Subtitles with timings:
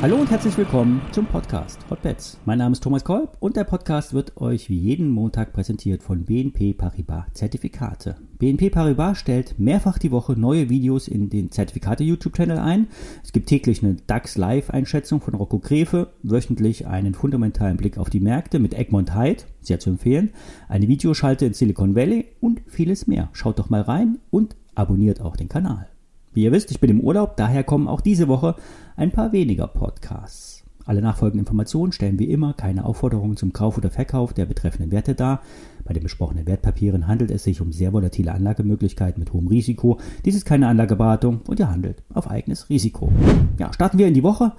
[0.00, 2.38] Hallo und herzlich willkommen zum Podcast Hotbets.
[2.44, 6.24] Mein Name ist Thomas Kolb und der Podcast wird euch wie jeden Montag präsentiert von
[6.24, 8.14] BNP Paribas Zertifikate.
[8.38, 12.86] BNP Paribas stellt mehrfach die Woche neue Videos in den Zertifikate YouTube-Channel ein.
[13.24, 18.20] Es gibt täglich eine DAX Live-Einschätzung von Rocco Grefe, wöchentlich einen fundamentalen Blick auf die
[18.20, 20.30] Märkte mit Egmont Hyde, sehr zu empfehlen,
[20.68, 23.30] eine Videoschalte in Silicon Valley und vieles mehr.
[23.32, 25.88] Schaut doch mal rein und abonniert auch den Kanal.
[26.32, 28.54] Wie ihr wisst, ich bin im Urlaub, daher kommen auch diese Woche
[28.96, 30.62] ein paar weniger Podcasts.
[30.84, 35.14] Alle nachfolgenden Informationen stellen wie immer keine Aufforderungen zum Kauf oder Verkauf der betreffenden Werte
[35.14, 35.42] dar.
[35.84, 39.98] Bei den besprochenen Wertpapieren handelt es sich um sehr volatile Anlagemöglichkeiten mit hohem Risiko.
[40.24, 43.12] Dies ist keine Anlageberatung und ihr handelt auf eigenes Risiko.
[43.58, 44.52] Ja, starten wir in die Woche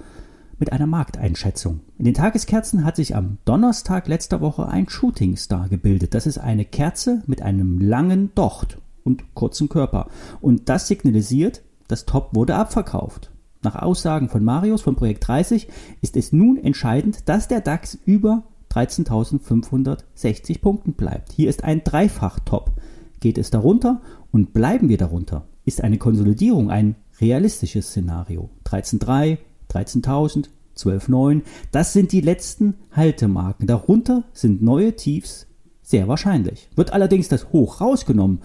[0.60, 1.80] mit einer Markteinschätzung.
[1.98, 6.14] In den Tageskerzen hat sich am Donnerstag letzter Woche ein Shooting Star gebildet.
[6.14, 10.08] Das ist eine Kerze mit einem langen Docht und kurzen Körper.
[10.40, 13.30] Und das signalisiert, das Top wurde abverkauft.
[13.62, 15.68] Nach Aussagen von Marius von Projekt 30
[16.00, 21.32] ist es nun entscheidend, dass der DAX über 13.560 Punkten bleibt.
[21.32, 22.72] Hier ist ein Dreifach-Top.
[23.20, 28.48] Geht es darunter und bleiben wir darunter, ist eine Konsolidierung ein realistisches Szenario.
[28.64, 29.38] 13.3,
[29.70, 33.66] 13.000, 12.9, das sind die letzten Haltemarken.
[33.66, 35.46] Darunter sind neue Tiefs
[35.82, 36.68] sehr wahrscheinlich.
[36.76, 38.40] Wird allerdings das Hoch rausgenommen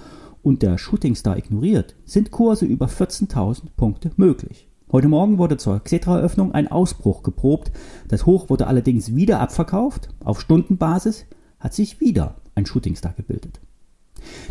[0.46, 4.70] und der Shooting Star ignoriert, sind Kurse über 14.000 Punkte möglich.
[4.92, 7.72] Heute Morgen wurde zur Xetra-Eröffnung ein Ausbruch geprobt.
[8.08, 10.10] Das Hoch wurde allerdings wieder abverkauft.
[10.24, 11.26] Auf Stundenbasis
[11.60, 13.60] hat sich wieder ein Shooting Star gebildet.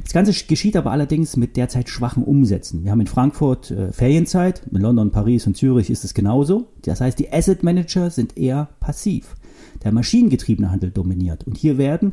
[0.02, 2.82] Das Ganze geschieht aber allerdings mit derzeit schwachen Umsätzen.
[2.82, 6.66] Wir haben in Frankfurt äh, Ferienzeit, in London, Paris und Zürich ist es genauso.
[6.82, 9.36] Das heißt, die Asset Manager sind eher passiv.
[9.84, 11.46] Der maschinengetriebene Handel dominiert.
[11.46, 12.12] Und hier werden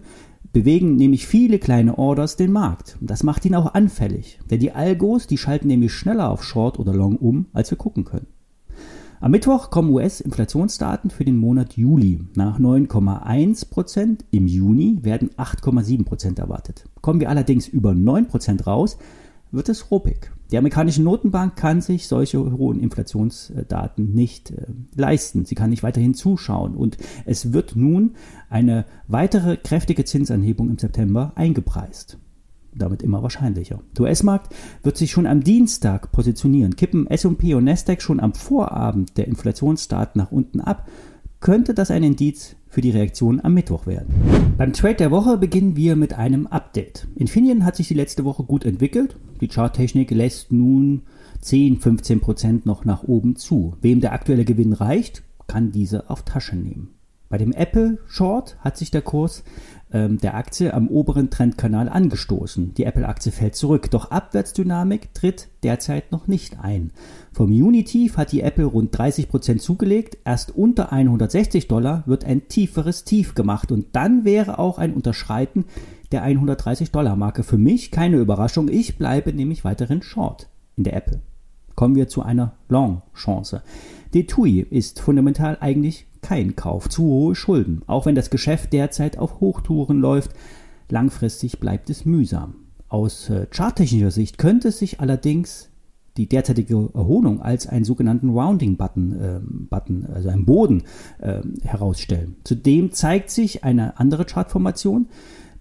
[0.54, 2.98] bewegen nämlich viele kleine Orders den Markt.
[3.02, 4.40] Das macht ihn auch anfällig.
[4.50, 8.04] Denn die Algos, die schalten nämlich schneller auf Short oder Long um, als wir gucken
[8.04, 8.28] können.
[9.22, 12.22] Am Mittwoch kommen US-Inflationsdaten für den Monat Juli.
[12.36, 16.86] Nach 9,1% im Juni werden 8,7% erwartet.
[17.02, 18.98] Kommen wir allerdings über 9% raus,
[19.52, 20.32] wird es ruppig.
[20.52, 25.46] Die amerikanische Notenbank kann sich solche hohen Inflationsdaten nicht äh, leisten.
[25.46, 26.76] Sie kann nicht weiterhin zuschauen.
[26.76, 28.16] Und es wird nun
[28.50, 32.18] eine weitere kräftige Zinsanhebung im September eingepreist.
[32.74, 33.82] Damit immer wahrscheinlicher.
[33.98, 34.54] Der US-Markt
[34.84, 36.76] wird sich schon am Dienstag positionieren.
[36.76, 40.88] Kippen S&P und Nasdaq schon am Vorabend der Inflationsdaten nach unten ab,
[41.42, 44.14] könnte das ein Indiz für die Reaktion am Mittwoch werden.
[44.58, 47.08] Beim Trade der Woche beginnen wir mit einem Update.
[47.16, 49.18] Infineon hat sich die letzte Woche gut entwickelt.
[49.42, 51.02] Die Charttechnik lässt nun
[51.42, 53.76] 10, 15 Prozent noch nach oben zu.
[53.82, 56.94] Wem der aktuelle Gewinn reicht, kann diese auf Tasche nehmen.
[57.32, 59.46] Bei dem Apple Short hat sich der Kurs
[59.94, 62.74] ähm, der Aktie am oberen Trendkanal angestoßen.
[62.74, 66.92] Die Apple-Aktie fällt zurück, doch Abwärtsdynamik tritt derzeit noch nicht ein.
[67.32, 70.18] Vom Juni-Tief hat die Apple rund 30 Prozent zugelegt.
[70.26, 75.64] Erst unter 160 Dollar wird ein tieferes Tief gemacht und dann wäre auch ein Unterschreiten
[76.12, 78.68] der 130 Dollar Marke für mich keine Überraschung.
[78.68, 81.22] Ich bleibe nämlich weiterhin short in der Apple.
[81.76, 83.64] Kommen wir zu einer Long-Chance.
[84.14, 86.88] Die TUI ist fundamental eigentlich kein Kauf.
[86.88, 87.82] Zu hohe Schulden.
[87.88, 90.32] Auch wenn das Geschäft derzeit auf Hochtouren läuft,
[90.88, 92.56] langfristig bleibt es mühsam.
[92.88, 95.68] Aus äh, charttechnischer Sicht könnte sich allerdings
[96.16, 100.84] die derzeitige Erholung als einen sogenannten Rounding-Button, äh, Button, also einen Boden
[101.20, 102.38] äh, herausstellen.
[102.46, 105.10] Zudem zeigt sich eine andere Chartformation,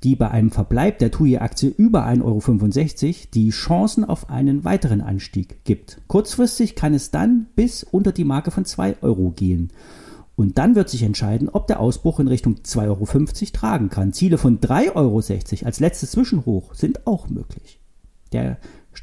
[0.05, 5.65] die bei einem Verbleib der TUI-Aktie über 1,65 Euro die Chancen auf einen weiteren Anstieg
[5.65, 6.01] gibt.
[6.07, 9.73] Kurzfristig kann es dann bis unter die Marke von 2 Euro gehen.
[10.41, 13.05] Und dann wird sich entscheiden, ob der Ausbruch in Richtung 2,50 Euro
[13.53, 14.15] tragen kann.
[14.15, 15.19] Ziele von 3,60 Euro
[15.67, 17.79] als letztes Zwischenhoch sind auch möglich.
[18.33, 18.57] Der,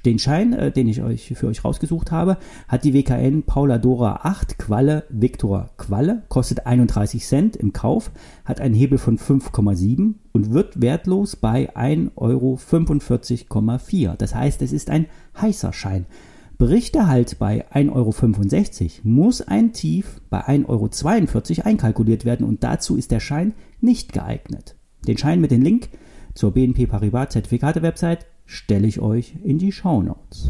[0.03, 2.37] den Schein, äh, den ich euch für euch rausgesucht habe,
[2.67, 8.09] hat die WKN Paula Dora 8 Qualle Victor Qualle, kostet 31 Cent im Kauf,
[8.43, 14.15] hat einen Hebel von 5,7 und wird wertlos bei 1,45,4 Euro.
[14.17, 15.05] Das heißt, es ist ein
[15.39, 16.07] heißer Schein.
[16.57, 22.97] Berichte halt bei 1,65 Euro muss ein Tief bei 1,42 Euro einkalkuliert werden und dazu
[22.97, 24.75] ist der Schein nicht geeignet.
[25.07, 25.89] Den Schein mit dem Link
[26.33, 30.49] zur BNP Paribas Zertifikate-Website stelle ich euch in die Show Notes.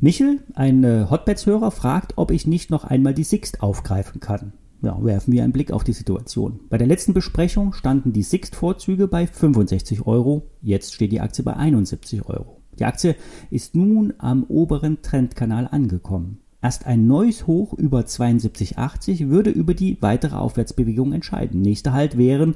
[0.00, 4.54] Michel, ein äh, Hotbeds-Hörer, fragt, ob ich nicht noch einmal die Sixt aufgreifen kann.
[4.80, 6.60] Ja, werfen wir einen Blick auf die Situation.
[6.70, 11.54] Bei der letzten Besprechung standen die Sixt-Vorzüge bei 65 Euro, jetzt steht die Aktie bei
[11.54, 12.61] 71 Euro.
[12.78, 13.16] Die Aktie
[13.50, 16.38] ist nun am oberen Trendkanal angekommen.
[16.62, 21.60] Erst ein neues Hoch über 72,80 würde über die weitere Aufwärtsbewegung entscheiden.
[21.60, 22.54] Nächster Halt wären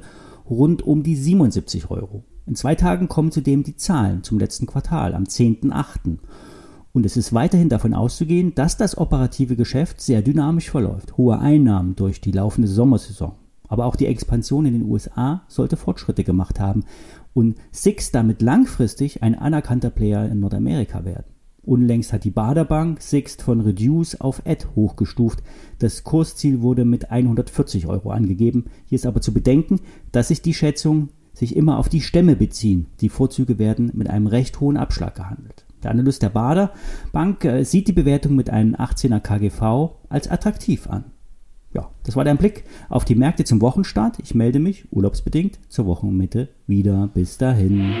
[0.49, 2.23] rund um die 77 Euro.
[2.45, 6.17] In zwei Tagen kommen zudem die Zahlen zum letzten Quartal am 10.8.
[6.93, 11.17] und es ist weiterhin davon auszugehen, dass das operative Geschäft sehr dynamisch verläuft.
[11.17, 13.33] Hohe Einnahmen durch die laufende Sommersaison.
[13.67, 16.85] Aber auch die Expansion in den USA sollte Fortschritte gemacht haben
[17.33, 21.25] und Six damit langfristig ein anerkannter Player in Nordamerika werden.
[21.67, 25.43] Unlängst hat die Baderbank Sixt von Reduce auf Add hochgestuft.
[25.79, 28.67] Das Kursziel wurde mit 140 Euro angegeben.
[28.85, 29.81] Hier ist aber zu bedenken,
[30.13, 32.87] dass sich die Schätzungen sich immer auf die Stämme beziehen.
[33.01, 35.65] Die Vorzüge werden mit einem recht hohen Abschlag gehandelt.
[35.83, 36.71] Der Analyst der Bader
[37.11, 41.03] Bank äh, sieht die Bewertung mit einem 18er KGV als attraktiv an.
[41.73, 44.17] Ja, das war dein Blick auf die Märkte zum Wochenstart.
[44.23, 47.09] Ich melde mich urlaubsbedingt zur Wochenmitte wieder.
[47.13, 47.93] Bis dahin.